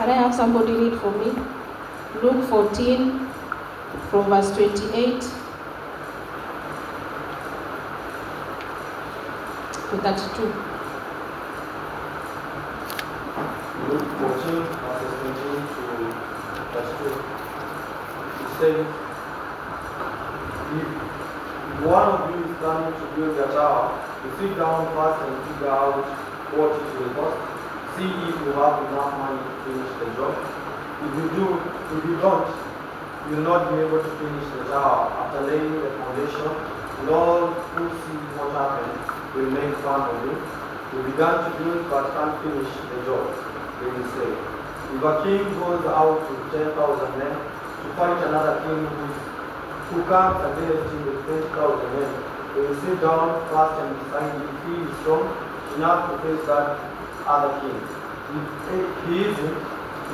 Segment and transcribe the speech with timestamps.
[0.00, 1.26] Can I have somebody read for me?
[2.22, 3.28] Luke 14,
[4.08, 5.28] from verse 28 to
[10.00, 10.42] 32.
[13.90, 15.68] Luke 14, verses 28
[16.56, 17.12] to 32.
[18.40, 18.88] It says,
[20.80, 20.88] If
[21.84, 23.86] one of you is planning to build a tower,
[24.24, 26.04] you sit down first and figure out
[26.56, 27.49] what it will cost.
[28.00, 30.32] See if you have enough money to finish the job.
[31.04, 32.48] If you do, if you don't,
[33.28, 35.12] you will not be able to finish the job.
[35.20, 36.48] After laying the foundation,
[37.04, 39.04] Lord who sees what happens
[39.36, 40.32] will make fun of you.
[40.32, 43.36] You began to build but can't finish the job.
[43.84, 46.72] They will say, if a king goes out with 10,000
[47.20, 49.04] men to fight another king who,
[49.92, 51.52] who comes against him with 20,000
[52.00, 52.12] men,
[52.56, 55.28] they will sit down first and decide if he is strong
[55.76, 56.89] enough to face that
[57.26, 57.80] other king.
[58.30, 59.18] If he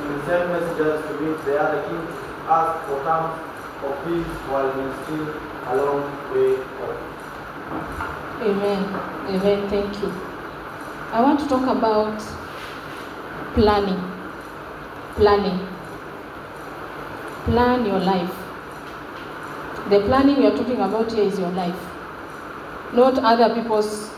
[0.07, 3.37] will send messengers to meet the other king to ask for terms
[3.83, 5.27] of peace while he is still
[5.67, 6.01] a long
[6.33, 7.17] way off.
[8.41, 8.83] Amen.
[9.29, 9.69] Amen.
[9.69, 10.11] Thank you.
[11.11, 12.19] I want to talk about
[13.53, 14.01] planning.
[15.15, 15.67] Planning.
[17.45, 18.35] Plan your life.
[19.89, 21.79] The planning we are talking about here is your life,
[22.93, 24.11] not other people's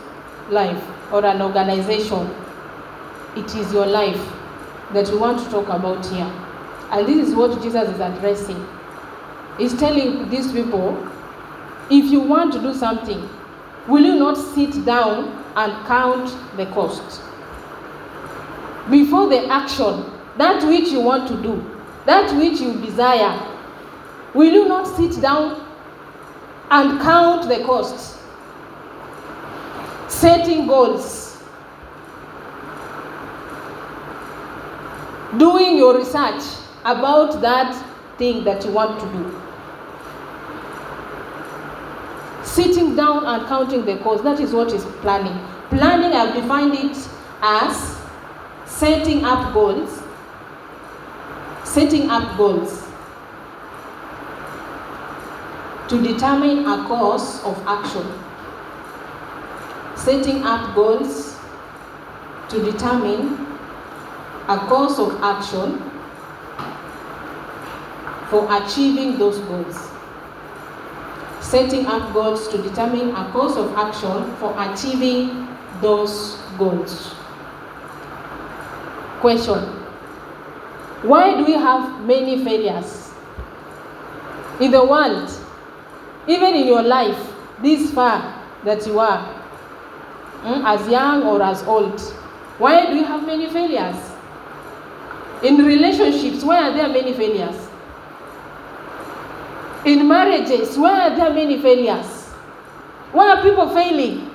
[0.50, 0.82] life
[1.12, 2.28] or an organization.
[3.36, 4.20] It is your life
[4.92, 6.30] that we want to talk about here.
[6.90, 8.66] And this is what Jesus is addressing.
[9.58, 11.06] He's telling these people
[11.90, 13.28] if you want to do something,
[13.88, 17.20] will you not sit down and count the cost?
[18.88, 20.04] Before the action,
[20.38, 23.38] that which you want to do, that which you desire,
[24.34, 25.66] will you not sit down
[26.70, 28.18] and count the cost?
[30.08, 31.29] Setting goals,
[35.38, 36.42] doing your research
[36.84, 37.74] about that
[38.18, 39.40] thing that you want to do.
[42.50, 44.24] sitting down and counting the cost.
[44.24, 45.38] That is what is planning.
[45.68, 46.96] Planning, I've defined it
[47.42, 47.98] as
[48.66, 50.02] setting up goals.
[51.64, 52.86] Setting up goals
[55.88, 58.06] to determine a course of action.
[59.96, 61.38] Setting up goals
[62.48, 63.39] to determine
[64.50, 65.78] a course of action
[68.30, 69.90] for achieving those goals
[71.50, 75.48] setting up goals to determine a course of action for achieving
[75.80, 77.14] those goals.
[79.20, 79.58] Question
[81.02, 83.12] Why do we have many failures
[84.60, 85.28] in the world,
[86.28, 87.18] even in your life,
[87.62, 88.22] this far
[88.64, 89.26] that you are,
[90.42, 91.98] mm, as young or as old?
[92.58, 94.09] Why do you have many failures?
[95.42, 97.56] In relationships, why are there many failures?
[99.86, 102.26] In marriages, why are there many failures?
[103.12, 104.30] Why are people failing?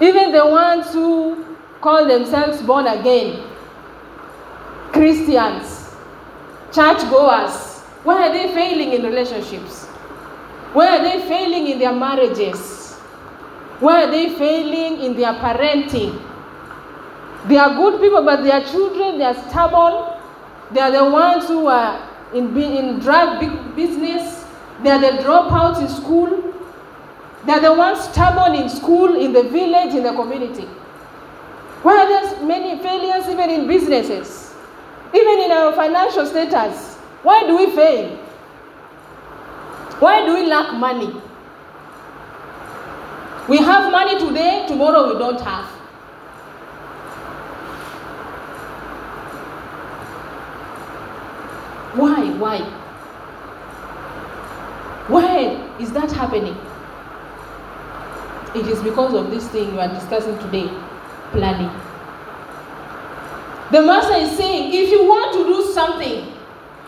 [0.00, 1.44] Even the ones who
[1.80, 3.42] call themselves born again,
[4.92, 5.94] Christians,
[6.72, 9.86] church goers, why are they failing in relationships?
[10.72, 12.94] Why are they failing in their marriages?
[13.80, 16.20] Why are they failing in their parenting?
[17.48, 20.18] They are good people, but their children, they are stubborn.
[20.72, 22.00] They are the ones who are
[22.32, 23.40] in, in drug
[23.76, 24.46] business.
[24.82, 26.54] They are the dropouts in school.
[27.44, 30.64] They are the ones stubborn in school, in the village, in the community.
[31.82, 34.54] Why are there many failures even in businesses?
[35.12, 36.94] Even in our financial status?
[37.22, 38.16] Why do we fail?
[40.00, 41.14] Why do we lack money?
[43.48, 45.73] We have money today, tomorrow we don't have.
[51.96, 52.30] Why?
[52.38, 52.58] Why?
[55.08, 56.56] Why is that happening?
[58.54, 60.68] It is because of this thing we are discussing today
[61.32, 61.70] planning.
[63.70, 66.32] The master is saying if you want to do something,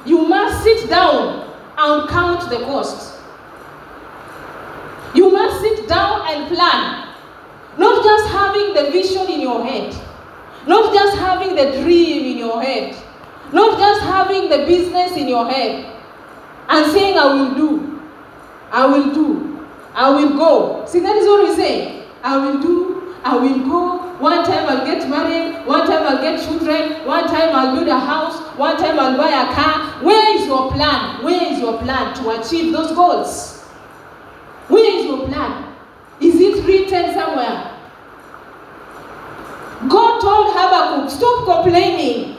[0.05, 3.21] you must sit down and count the cost.
[5.15, 7.09] You must sit down and plan.
[7.79, 9.95] Not just having the vision in your head,
[10.67, 12.97] not just having the dream in your head,
[13.53, 15.93] not just having the business in your head
[16.69, 18.01] and saying, I will do,
[18.71, 20.85] I will do, I will go.
[20.87, 22.07] See, that is what we say.
[22.23, 24.03] I will do, I will go.
[24.19, 27.99] One time I'll get married, one time I'll get children, one time I'll build a
[27.99, 30.03] house, one time I'll buy a car.
[30.03, 31.23] Where is your plan?
[31.23, 33.63] Where is your plan to achieve those goals?
[34.69, 35.75] Where is your plan?
[36.21, 37.73] Is it written somewhere?
[39.89, 42.36] God told Habakkuk, stop complaining.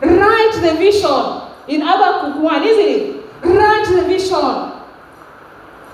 [0.00, 3.24] Write the vision in Habakkuk 1, isn't it?
[3.42, 4.72] Write the vision.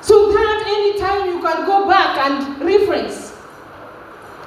[0.02, 3.34] So that anytime you can go back and reference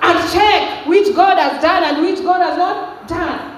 [0.01, 3.57] and check which God has done and which God has not done.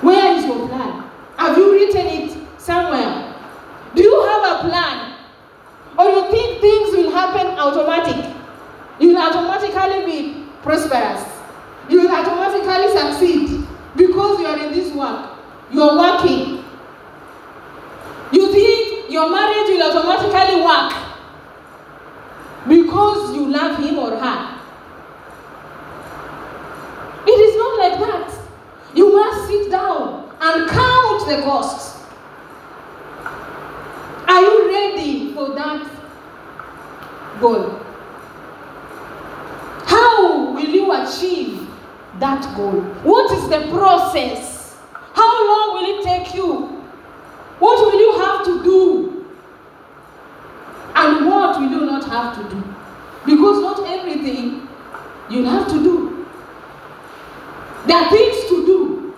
[0.00, 1.04] Where is your plan?
[1.36, 3.34] Have you written it somewhere?
[3.94, 5.16] Do you have a plan?
[5.98, 8.34] Or you think things will happen automatic?
[8.98, 11.22] You will automatically be prosperous.
[11.88, 13.63] You will automatically succeed
[13.96, 15.30] because you are in this work.
[15.70, 16.64] You are working.
[18.32, 20.92] You think your marriage will automatically work
[22.68, 24.60] because you love him or her.
[27.26, 28.40] It is not like that.
[28.94, 32.02] You must sit down and count the costs.
[34.26, 35.86] Are you ready for that
[37.40, 37.80] goal?
[39.86, 41.63] How will you achieve
[42.20, 42.80] that goal?
[43.02, 44.76] What is the process?
[45.14, 46.66] How long will it take you?
[47.58, 49.26] What will you have to do?
[50.94, 52.62] And what will you not have to do?
[53.26, 54.68] Because not everything
[55.28, 56.26] you'll have to do.
[57.86, 59.14] There are things to do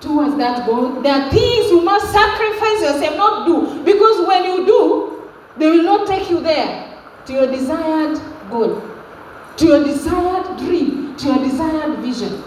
[0.00, 1.00] towards that goal.
[1.02, 3.82] There are things you must sacrifice yourself, not do.
[3.84, 8.20] Because when you do, they will not take you there to your desired
[8.50, 8.82] goal,
[9.56, 12.42] to your desired dream, to your desired vision.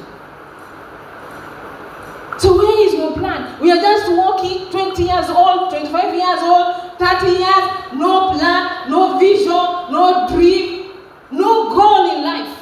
[2.37, 3.59] So where is your plan?
[3.59, 7.65] We are just walking 20 years old, 25 years old, 30 years,
[7.95, 10.91] no plan, no vision, no dream,
[11.31, 12.57] no goal in life.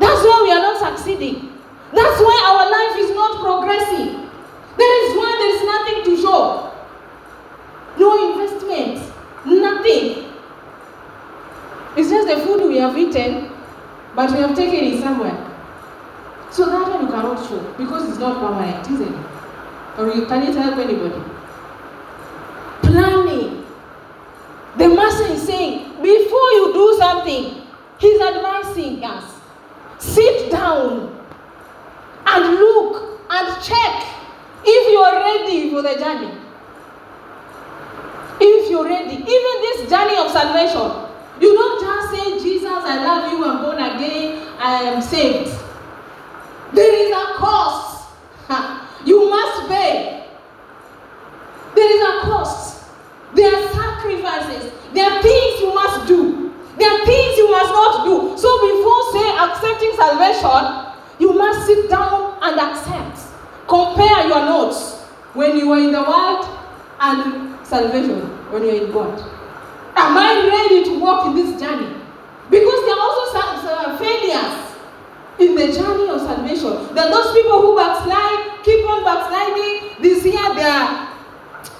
[0.00, 1.52] That's why we are not succeeding.
[1.92, 4.30] That's why our life is not progressing.
[4.78, 6.72] There is why there is nothing to show.
[7.98, 9.12] No investment,
[9.44, 10.32] nothing.
[11.96, 13.50] It's just the food we have eaten,
[14.14, 15.48] but we have taken it somewhere.
[16.50, 19.26] So that one you cannot show because it's not permanent, isn't it?
[19.98, 21.22] Or you can it help anybody?
[22.82, 23.64] Planning.
[24.76, 27.62] The master is saying, before you do something,
[27.98, 29.34] he's advising us.
[29.98, 31.18] Sit down
[32.26, 34.06] and look and check
[34.64, 36.38] if you are ready for the journey.
[38.40, 41.01] If you're ready, even this journey of salvation,
[41.42, 45.50] you don't just say, Jesus, I love you, I'm born again, I am saved.
[46.72, 48.08] There is a cost.
[49.04, 50.26] You must pay.
[51.74, 52.84] There is a cost.
[53.34, 54.72] There are sacrifices.
[54.92, 56.54] There are things you must do.
[56.78, 58.38] There are things you must not do.
[58.38, 63.28] So before say accepting salvation, you must sit down and accept.
[63.68, 65.00] Compare your notes
[65.34, 66.46] when you were in the world
[67.00, 68.20] and salvation
[68.52, 69.41] when you're in God.
[69.94, 71.94] Am I ready to walk in this journey?
[72.50, 74.72] Because there are also some failures
[75.38, 76.94] in the journey of salvation.
[76.94, 80.02] There are those people who backslide, keep on backsliding.
[80.02, 81.08] This year they are,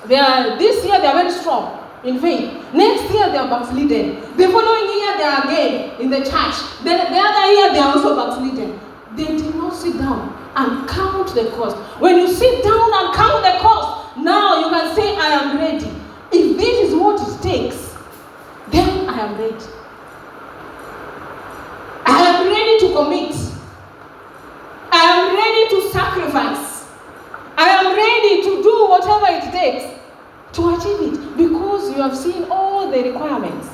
[0.07, 2.51] they are this year they are very strong in faith.
[2.75, 4.37] Next year they are backslidden.
[4.37, 6.57] The following year they are again in the church.
[6.85, 8.79] Then the other year they are also backslidden.
[9.17, 11.77] They did not sit down and count the cost.
[12.01, 15.91] When you sit down and count the cost, now you can say, I am ready.
[16.33, 17.92] If this is what it takes,
[18.73, 19.65] then I am ready.
[22.07, 23.35] I am ready to commit.
[24.91, 26.89] I am ready to sacrifice.
[27.57, 29.85] I am ready to do whatever it takes
[30.55, 33.69] to achieve it because you have seen all the requirements.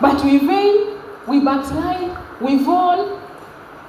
[0.00, 3.20] But we fail, we backslide, we fall,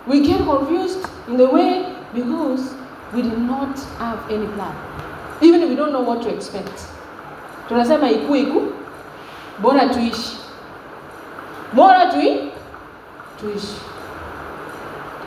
[0.08, 2.74] we get confused in the way because
[3.14, 4.76] we did not have any plan.
[5.42, 6.88] Even if we don't know what to expect.
[7.68, 8.62] Tunasema iku iku,
[9.62, 10.38] bora tuishi.
[11.74, 12.52] Bora tui,
[13.40, 13.78] tuishi.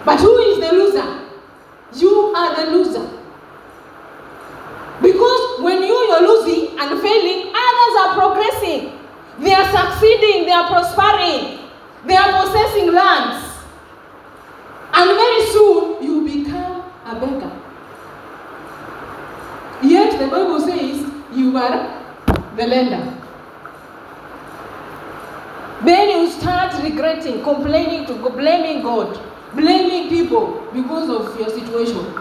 [0.05, 1.21] But who is the loser?
[1.95, 3.09] You are the loser.
[5.01, 8.99] Because when you you're losing and failing, others are progressing.
[9.39, 11.59] They are succeeding, they are prospering,
[12.07, 13.45] they are possessing lands.
[14.95, 17.51] And very soon you become a beggar.
[19.83, 22.05] Yet the Bible says you are
[22.57, 23.19] the lender.
[25.85, 29.19] Then you start regretting, complaining to blaming God,
[29.55, 32.15] blaming people because of your situation.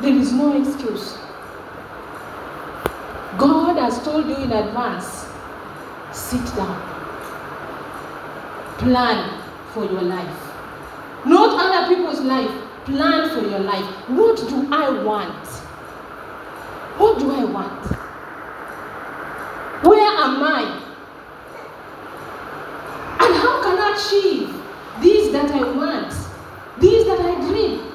[0.00, 1.18] There is no excuse.
[3.38, 5.26] God has told you in advance
[6.12, 6.80] sit down,
[8.78, 10.46] plan for your life.
[11.24, 12.50] Not other people's life,
[12.84, 13.84] plan for your life.
[14.08, 15.46] What do I want?
[16.98, 17.84] What do I want?
[19.84, 20.79] Where am I?
[24.00, 24.48] achieve
[25.00, 26.10] this that I want,
[26.78, 27.86] this that I dream.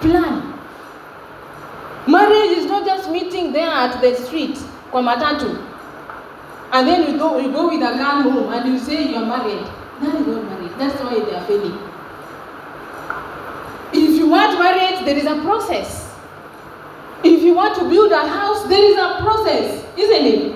[0.00, 0.52] Plan.
[2.08, 4.58] Marriage is not just meeting there at the street,
[4.90, 5.02] kwa.
[6.74, 9.26] And then you go, you go with a girl home and you say you are
[9.26, 9.64] married.
[10.00, 10.72] That is not marriage.
[10.78, 11.78] That's why they are failing.
[13.92, 16.10] If you want marriage, there is a process.
[17.22, 20.51] If you want to build a house, there is a process, isn't it?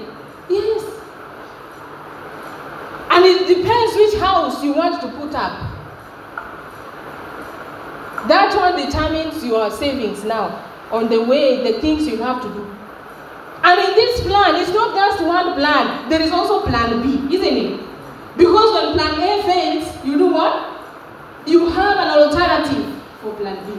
[4.62, 5.52] You want to put up.
[8.28, 12.64] That one determines your savings now on the way the things you have to do.
[13.62, 17.56] And in this plan it's not just one plan there is also plan b isn't
[17.56, 17.80] it?
[18.36, 20.72] Because when plan a fails you do what?
[21.46, 23.72] You have an alternative for plan b.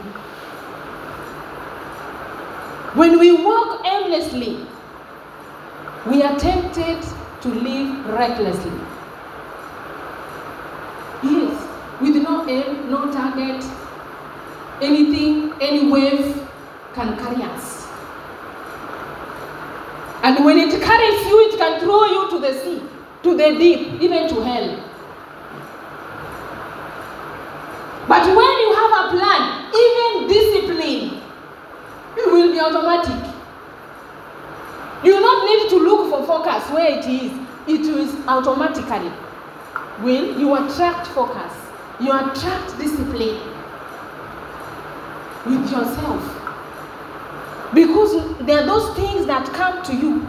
[2.98, 4.66] When we walk aimlessly
[6.06, 7.02] we are tempted
[7.42, 8.72] to live recklessly
[11.22, 13.64] yes with no target
[14.80, 16.48] anything any wave
[16.94, 17.86] can carry us.
[20.22, 22.82] And when it carries you it can throw you to the sea
[23.22, 24.84] to the deep even to hell.
[28.08, 31.22] But when you have a plan even discipline
[32.16, 33.34] it will be automatic.
[35.04, 37.30] You do not need to look for focus where it is.
[37.68, 39.12] It is automatically.
[40.00, 41.67] Will you attract focus
[42.00, 43.40] you attract discipline
[45.46, 46.34] with yourself.
[47.74, 50.20] Because there are those things that come to you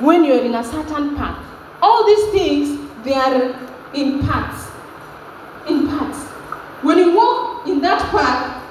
[0.00, 1.44] when you're in a certain path.
[1.80, 3.54] All these things they are
[3.94, 4.66] in parts
[5.68, 6.18] in parts.
[6.82, 8.62] When you walk in that path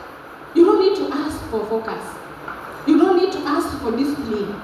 [0.54, 2.04] you don't need to ask for focus.
[2.88, 4.60] You don't need to ask for discipline.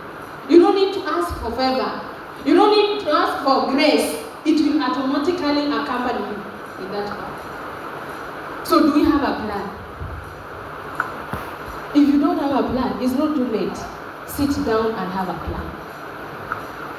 [0.50, 2.02] You don't need to ask for favor.
[2.46, 4.20] You don't need to ask for grace.
[4.46, 7.53] It will automatically accompany you in that path
[8.66, 9.84] so do we have a plan
[11.96, 13.78] if you don't have a plan, it's not too late.
[14.28, 15.66] Sit down and have a plan.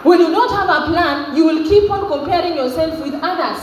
[0.04, 3.60] When you don't have a plan, you will keep on comparing yourself with others.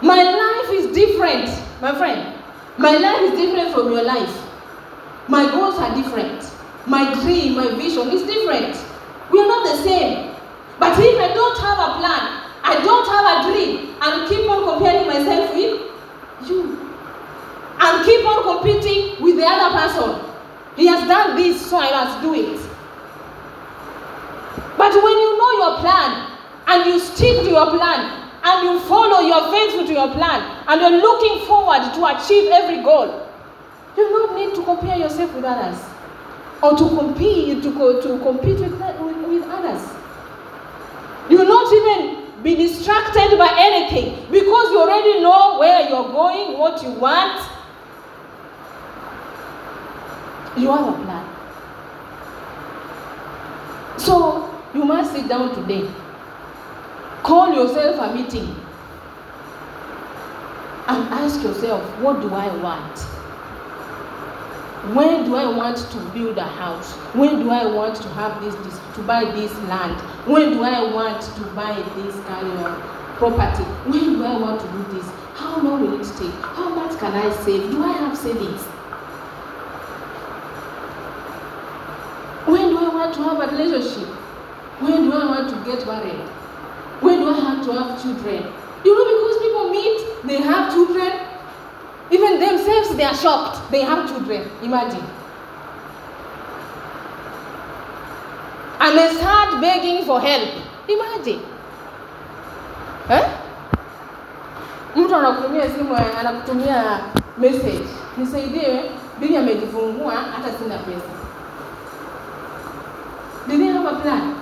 [0.00, 1.50] My life is different,
[1.82, 2.34] my friend.
[2.78, 4.34] My life is different from your life.
[5.28, 6.50] My goals are different.
[6.86, 8.74] My dream, my vision is different.
[9.30, 10.34] We are not the same.
[10.78, 14.64] But if I don't have a plan, I don't have a dream, and keep on
[14.64, 16.86] comparing myself with you
[17.78, 20.24] and keep on competing with the other person.
[20.76, 22.60] He has done this, so I must do it.
[24.76, 29.20] But when you know your plan and you stick to your plan and you follow,
[29.20, 33.26] you are faithful to your plan, and you're looking forward to achieve every goal,
[33.96, 35.78] you do not need to compare yourself with others
[36.62, 39.82] or to compete to, co- to compete with, with, with others.
[41.30, 46.58] You will not even be distracted by anything because you already know where you're going,
[46.58, 47.40] what you want,
[50.56, 51.26] you have a plan.
[53.98, 55.90] So you must sit down today.
[57.22, 58.54] Call yourself a meeting
[60.88, 62.98] and ask yourself, what do I want?
[64.94, 66.92] When do I want to build a house?
[67.14, 70.00] When do I want to have this, this to buy this land?
[70.28, 72.78] When do I want to buy this kind of
[73.16, 73.64] property?
[73.90, 75.10] When do I want to do this?
[75.34, 76.30] How long will it take?
[76.40, 77.68] How much can I save?
[77.70, 78.62] Do I have savings?
[82.46, 84.08] When do I want to have a relationship?
[84.80, 86.26] When do I want to get married?
[87.00, 88.52] When do I have to have children?
[88.84, 91.12] You know, because people meet, they have children,
[92.10, 93.70] even themselves, they are shocked.
[93.70, 94.50] They have children.
[94.62, 95.04] Imagine.
[98.80, 100.48] And they start begging for help.
[100.88, 101.42] Imagine.
[103.10, 103.24] Eh?
[104.96, 107.00] Mtu anakutumia simu, anakutumia
[107.38, 107.86] message,
[108.16, 111.25] nisaidie, bibi amejifungua, hata sina pesa.
[113.86, 114.36] Have?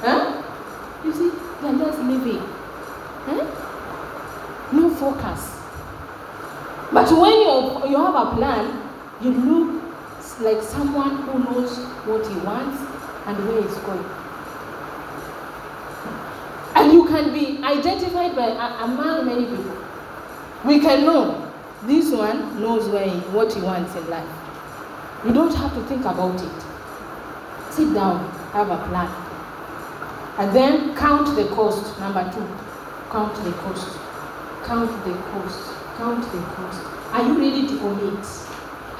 [0.00, 0.42] Huh?
[1.04, 1.30] You see,
[1.62, 2.42] they are just living.
[3.26, 4.70] Huh?
[4.72, 5.54] No focus.
[6.92, 8.82] But when you, you have a plan,
[9.20, 9.82] you look
[10.40, 12.80] like someone who knows what he wants
[13.26, 14.04] and where he's going.
[16.74, 18.48] And you can be identified by
[18.82, 19.76] among many people.
[20.64, 21.52] We can know
[21.84, 24.28] this one knows where he, what he wants in life.
[25.24, 26.73] You don't have to think about it.
[27.74, 29.10] Sit down, have a plan.
[30.38, 31.98] And then count the cost.
[31.98, 32.46] Number two,
[33.10, 33.98] count the cost.
[34.62, 35.74] Count the cost.
[35.96, 36.86] Count the cost.
[37.12, 38.24] Are you ready to commit?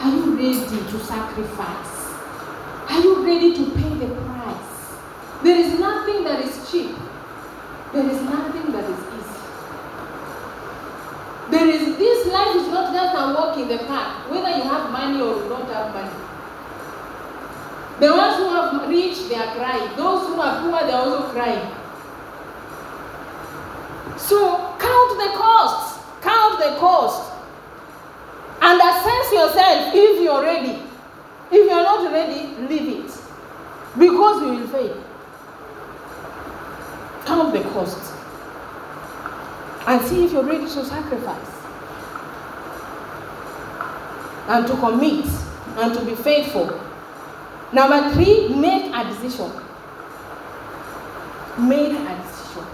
[0.00, 1.94] Are you ready to sacrifice?
[2.90, 4.96] Are you ready to pay the price?
[5.44, 6.96] There is nothing that is cheap.
[7.92, 9.40] There is nothing that is easy.
[11.52, 14.90] There is this life is not just a walk in the park, whether you have
[14.90, 16.23] money or you don't have money.
[18.00, 19.96] The ones who have rich, they are crying.
[19.96, 21.70] Those who are poor, they are also crying.
[24.18, 26.04] So count the costs.
[26.20, 27.32] Count the cost.
[28.60, 30.82] And assess yourself if you're ready.
[31.52, 33.12] If you're not ready, leave it.
[33.96, 35.04] Because you will fail.
[37.26, 38.12] Count the cost.
[39.86, 41.50] And see if you're ready to sacrifice.
[44.48, 45.26] And to commit.
[45.76, 46.83] And to be faithful.
[47.74, 49.50] Number three, make a decision.
[51.58, 52.66] Make a decision.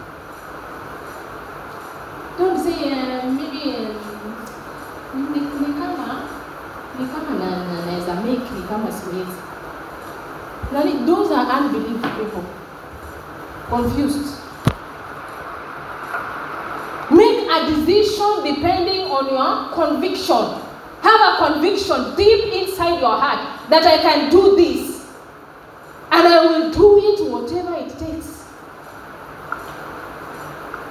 [2.37, 3.97] Don't say uh, maybe uh,
[5.17, 5.41] ni,
[5.81, 6.29] kama
[6.99, 7.51] ni kama na,
[7.87, 9.41] naweza make ni kama siwezi.
[10.73, 12.45] Nani, those are unbelieving people.
[13.71, 14.37] Confused.
[17.11, 20.61] Make a decision depending on your conviction.
[21.03, 23.41] Have a conviction deep inside your heart
[23.71, 24.80] that I can do this.
[26.31, 28.47] I will do it whatever it takes.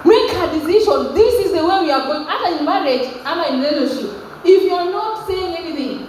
[0.03, 1.13] Make a decision.
[1.15, 2.27] This is the way we are going.
[2.27, 4.15] Either in marriage, either in relationship.
[4.43, 6.07] If you're not saying anything,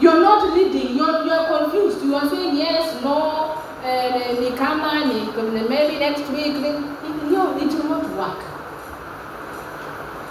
[0.00, 2.02] you're not leading, you're, you're confused.
[2.02, 6.54] You are saying yes, no, uh, ni maybe next week.
[6.54, 6.70] Ni,
[7.32, 8.40] yo, it will not work.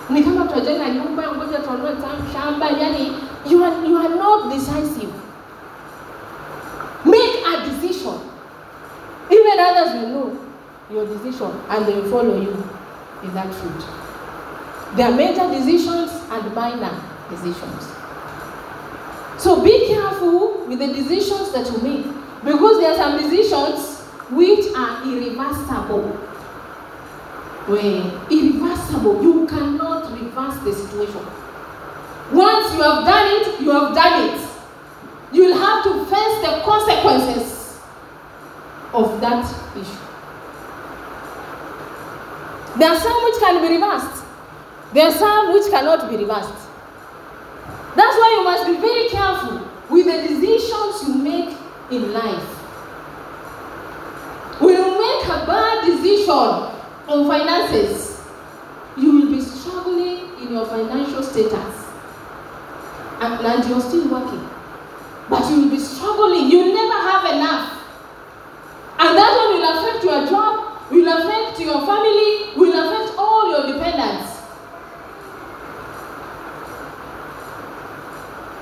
[0.09, 0.47] Ni kama
[2.33, 5.22] shamba, yani you are, you are not decisive.
[7.53, 8.19] A decision.
[9.29, 10.39] Even others will know
[10.91, 12.51] your decision and they will follow you
[13.23, 14.95] in that route.
[14.97, 17.91] There are major decisions and minor decisions.
[19.37, 22.05] So be careful with the decisions that you make
[22.43, 26.09] because there are some decisions which are irreversible.
[27.67, 31.25] Where irreversible, you cannot reverse the situation.
[32.31, 34.52] Once you have done it, you have done it.
[35.33, 37.79] You will have to face the consequences
[38.93, 39.43] of that
[39.75, 40.03] issue.
[42.77, 44.23] There are some which can be reversed.
[44.93, 46.53] There are some which cannot be reversed.
[47.95, 51.57] That's why you must be very careful with the decisions you make
[51.91, 52.43] in life.
[54.59, 56.29] When you make a bad decision
[57.07, 58.21] on finances,
[58.97, 61.85] you will be struggling in your financial status.
[63.19, 64.52] And, and you're still working.
[65.29, 66.49] But you will be struggling.
[66.51, 67.79] You will never have enough.
[68.99, 73.73] And that one will affect your job, will affect your family, will affect all your
[73.73, 74.39] dependents.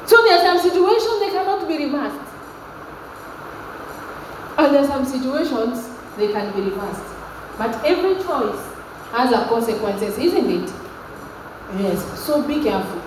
[0.06, 2.20] So there are some situations they cannot be reversed.
[4.58, 7.04] And there are some situations they can be reversed.
[7.58, 8.60] But every choice
[9.12, 10.74] has a consequences, isn't it?
[11.78, 12.20] Yes.
[12.20, 13.02] So be careful.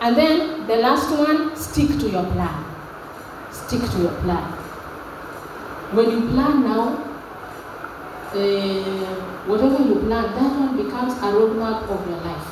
[0.00, 2.67] And then the last one, stick to your plan.
[3.68, 4.44] Stick to your plan.
[5.92, 7.04] When you plan now,
[8.32, 12.46] uh, whatever you plan, that one becomes a roadmap of your life.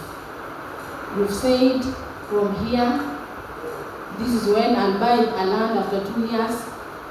[1.16, 1.82] You've said
[2.28, 3.00] from here,
[4.18, 6.60] this is when I'll buy a land after two years,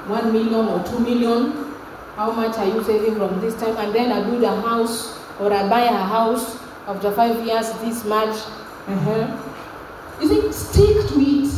[0.06, 1.74] one million or two million.
[2.14, 3.76] How much are you saving from this time?
[3.76, 8.04] And then I build a house or I buy a house after five years, this
[8.04, 8.36] much.
[8.86, 10.22] Uh-huh.
[10.22, 11.50] You see, stick to it.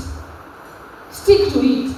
[1.10, 1.90] Stick to it.
[1.90, 1.97] It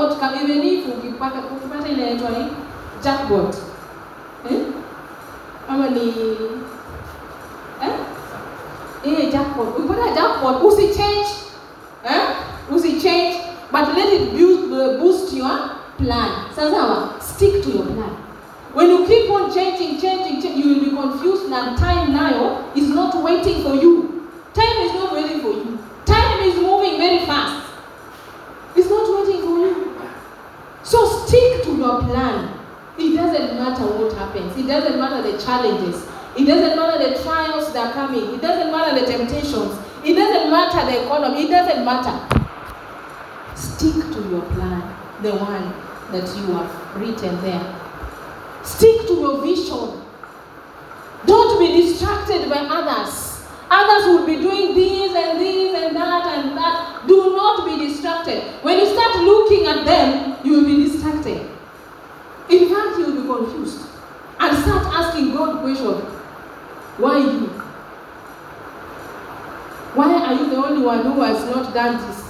[0.00, 2.46] even if ukipata ile inaitwa ni
[3.02, 3.54] jackpot.
[4.50, 4.58] Eh?
[5.68, 6.08] Ama ni
[7.82, 7.92] eh?
[9.04, 9.68] Ile jackpot.
[9.78, 11.28] Ukipata jackpot, usi change.
[12.04, 12.20] Eh?
[12.74, 13.36] Usi change,
[13.72, 14.68] but let it boost,
[15.00, 16.30] boost your plan.
[16.56, 18.16] Sasa stick to your plan.
[18.74, 22.88] When you keep on changing, changing, changing, you will be confused and time now is
[22.88, 24.28] not waiting for you.
[24.52, 25.78] Time is not waiting for you.
[26.04, 27.62] Time is moving very fast.
[28.76, 29.45] It's not waiting.
[30.86, 32.48] So stick to your plan.
[32.96, 34.56] It doesn't matter what happens.
[34.56, 36.06] It doesn't matter the challenges.
[36.38, 38.36] It doesn't matter the trials that are coming.
[38.36, 39.76] It doesn't matter the temptations.
[40.04, 41.46] It doesn't matter the economy.
[41.46, 42.46] It doesn't matter.
[43.56, 45.74] Stick to your plan, the one
[46.12, 47.66] that you have written there.
[48.62, 50.00] Stick to your vision.
[51.26, 53.35] Don't be distracted by others.
[53.70, 57.06] Others will be doing this and this and that and that.
[57.06, 58.42] Do not be distracted.
[58.62, 61.50] When you start looking at them, you will be distracted.
[62.48, 63.86] In fact, you will be confused
[64.38, 66.02] and start asking God questions.
[66.98, 67.46] Why you?
[69.96, 72.22] Why are you the only one who has not done this?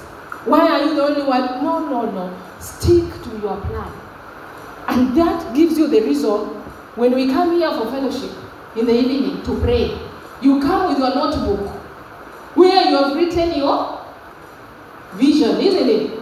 [0.46, 1.62] Why are you the only one?
[1.64, 2.38] No, no, no.
[2.60, 3.92] Stick to your plan.
[4.88, 6.30] And that gives you the reason
[6.94, 8.30] when we come here for fellowship
[8.76, 9.98] in the evening to pray.
[10.42, 11.68] You come with your notebook
[12.54, 14.04] where you have written your
[15.14, 16.16] vision, isn't it?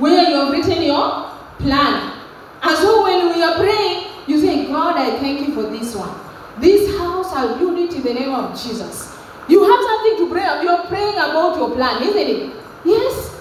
[0.00, 2.18] where you have written your plan.
[2.62, 6.10] And so when we are praying, you say, God, I thank you for this one.
[6.58, 9.14] This house, I'll build it in the name of Jesus.
[9.48, 10.62] You have something to pray.
[10.62, 12.52] You're praying about your plan, isn't it?
[12.84, 13.36] Yes.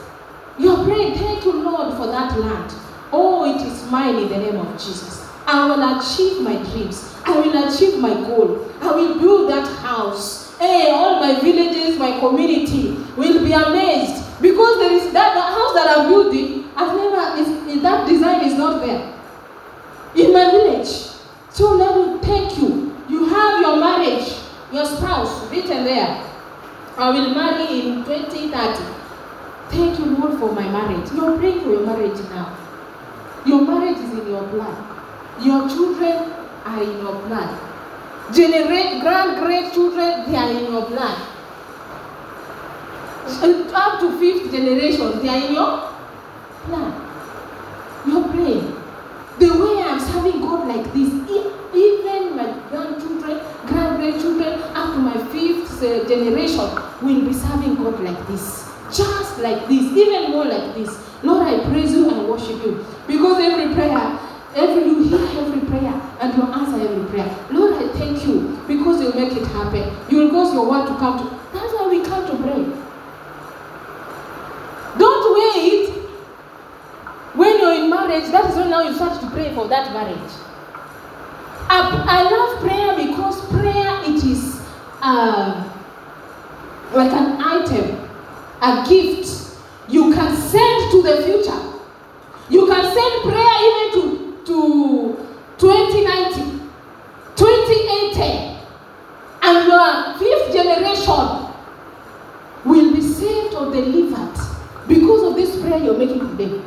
[0.57, 2.73] You're praying, thank you, Lord, for that land.
[3.11, 5.25] Oh, it is mine in the name of Jesus.
[5.45, 7.08] I will achieve my dreams.
[7.25, 8.69] I will achieve my goal.
[8.81, 10.57] I will build that house.
[10.57, 15.73] Hey, all my villages, my community will be amazed because there is that the house
[15.73, 16.69] that I'm building.
[16.75, 19.13] I've never is, that design is not there
[20.15, 20.87] in my village.
[21.49, 22.95] So Lord, thank you.
[23.09, 24.33] You have your marriage,
[24.71, 26.25] your spouse written there.
[26.97, 28.83] I will marry in 2030.
[29.69, 31.11] Thank you, Lord, for my marriage.
[31.13, 32.57] You're praying for your marriage now.
[33.45, 34.85] Your marriage is in your plan.
[35.41, 36.38] Your children
[36.69, 37.49] are in your plan.
[38.33, 40.87] Generate grand great children, they are in your.
[40.97, 41.15] Uh,
[43.73, 45.91] Up to fifth generation, they are in your
[46.65, 46.93] plan.
[48.05, 48.75] You're praying.
[49.39, 51.09] The way I'm serving God like this,
[51.73, 56.67] even my grandchildren, grand grandchildren, up to my fifth uh, generation
[57.01, 58.69] will be serving God like this.
[58.91, 60.89] Just like this, even more like this.
[61.23, 62.83] Lord, I praise you and worship you.
[63.07, 64.19] Because every prayer,
[64.55, 67.47] every you hear every prayer and you answer every prayer.
[67.51, 69.89] Lord, I thank you because you make it happen.
[70.09, 71.35] You will cause your word to come to.
[71.53, 72.65] That's why we come to pray.
[74.97, 75.99] Don't wait
[77.35, 80.31] when you're in marriage, that is when now you start to pray for that marriage.
[81.69, 84.61] I, I love prayer because prayer it is
[85.01, 85.69] uh,
[86.93, 88.09] like an item,
[88.61, 91.59] a gift you can send to the future.
[92.49, 94.98] You can send prayer even to, to
[95.59, 96.59] 2090,
[97.35, 98.59] 2080,
[99.43, 101.51] and your fifth generation
[102.65, 104.37] will be saved or delivered
[104.87, 106.61] because of this prayer you're making today.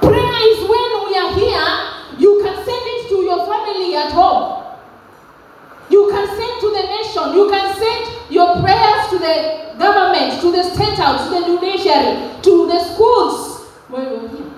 [0.00, 4.62] Prayer is when we are here, you can send it to your family at home.
[5.88, 7.34] You can send to the nation.
[7.34, 12.42] You can send your prayers to the government, to the state house, to the judiciary,
[12.42, 14.51] to the schools where you're here.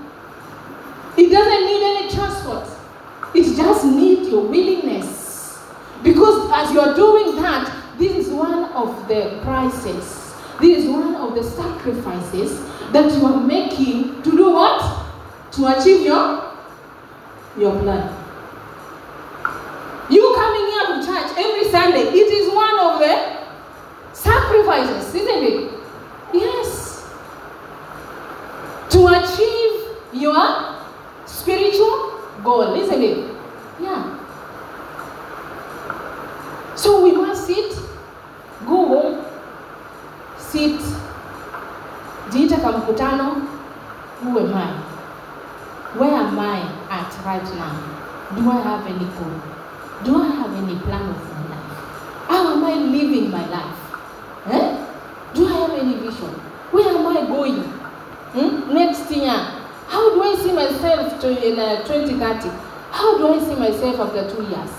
[1.17, 2.69] It doesn't need any transport.
[3.35, 5.59] It just needs your willingness.
[6.03, 10.35] Because as you're doing that, this is one of the prices.
[10.61, 12.61] This is one of the sacrifices
[12.93, 15.07] that you are making to do what?
[15.53, 16.53] To achieve your
[17.57, 18.13] your plan.
[20.11, 23.45] You coming here to church every Sunday, it is one of the
[24.13, 25.73] sacrifices, isn't it?
[26.33, 27.09] Yes.
[28.91, 30.84] To achieve your
[31.45, 33.19] spiritual goal, isn't it?
[33.79, 34.17] Yeah.
[36.75, 37.71] So we must sit,
[38.67, 39.25] go home,
[40.39, 40.81] sit,
[42.33, 43.43] jiita kwa mkutano,
[44.23, 44.73] who am I?
[45.99, 47.77] Where am I at right now?
[48.35, 49.37] Do I have any goal?
[50.05, 51.79] Do I have any plan of my life?
[52.29, 53.79] How am I living my life?
[54.51, 54.77] Eh?
[55.35, 56.31] Do I have any vision?
[56.73, 57.63] Where am I going?
[58.33, 58.75] Hmm?
[58.75, 59.54] Next year,
[59.89, 62.49] how do I see myself to, in uh, 2030?
[62.91, 64.71] How do I see myself after two years?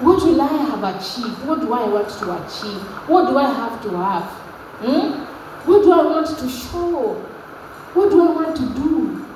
[0.00, 1.44] What will I have achieved?
[1.46, 2.80] What do I want to achieve?
[3.08, 4.24] What do I have to have?
[4.82, 5.24] Hmm?
[5.70, 7.14] What do I want to show?
[7.94, 9.26] What do I want to do?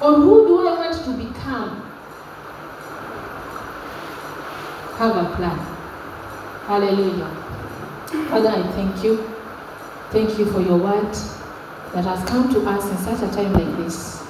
[0.00, 1.80] Or who do I want to become?
[4.98, 5.58] Have a plan.
[6.66, 7.28] Hallelujah.
[8.30, 9.16] Father, I thank you.
[10.10, 11.12] Thank you for your word
[11.92, 14.24] that has come to us in such a time like this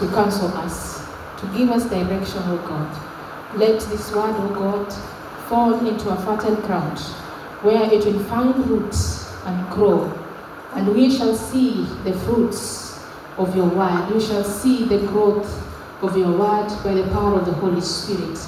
[0.00, 1.06] to counsel us,
[1.38, 3.58] to give us direction, O God.
[3.58, 4.90] Let this word, O God,
[5.46, 6.98] fall into a fertile ground
[7.60, 10.10] where it will find roots and grow,
[10.72, 12.98] and we shall see the fruits
[13.36, 14.10] of your word.
[14.14, 15.46] We shall see the growth
[16.00, 18.38] of your word by the power of the Holy Spirit.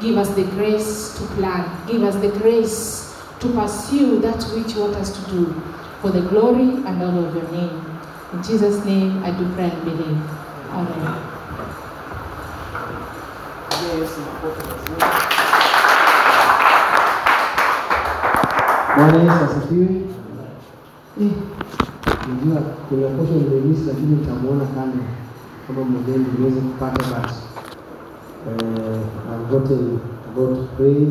[0.00, 1.68] Give us the grace to plan.
[1.86, 5.52] Give us the grace to pursue that which you want us to do
[6.00, 8.00] for the glory and honor of your name.
[8.32, 10.43] In Jesus' name, I do pray and believe.
[10.74, 11.14] Amen.
[18.96, 19.88] Bwana Yesu asifiwe.
[21.20, 21.30] Eh,
[22.26, 24.98] unajua kuna kosa nimemisi, lakini utamwona kando
[25.66, 27.42] kama mgeni niweze kupata basi.
[28.48, 30.00] Eh, uh, I'm going to
[30.34, 31.06] go to pray